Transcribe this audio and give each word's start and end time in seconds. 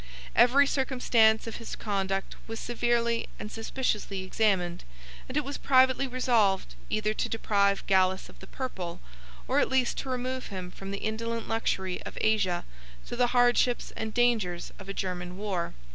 Every 0.35 0.65
circumstance 0.65 1.45
of 1.45 1.57
his 1.57 1.75
conduct 1.75 2.35
was 2.47 2.59
severely 2.59 3.29
and 3.39 3.51
suspiciously 3.51 4.23
examined, 4.23 4.83
and 5.29 5.37
it 5.37 5.43
was 5.45 5.59
privately 5.59 6.07
resolved, 6.07 6.73
either 6.89 7.13
to 7.13 7.29
deprive 7.29 7.85
Gallus 7.85 8.27
of 8.27 8.39
the 8.39 8.47
purple, 8.47 8.99
or 9.47 9.59
at 9.59 9.69
least 9.69 9.99
to 9.99 10.09
remove 10.09 10.47
him 10.47 10.71
from 10.71 10.89
the 10.89 10.97
indolent 11.05 11.47
luxury 11.47 12.01
of 12.01 12.17
Asia 12.19 12.65
to 13.09 13.15
the 13.15 13.27
hardships 13.27 13.93
and 13.95 14.11
dangers 14.11 14.71
of 14.79 14.89
a 14.89 14.93
German 14.95 15.37
war. 15.37 15.75